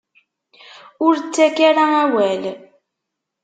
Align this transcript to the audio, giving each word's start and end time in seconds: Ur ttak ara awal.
Ur 1.05 1.13
ttak 1.17 1.57
ara 1.69 1.85
awal. 2.03 2.43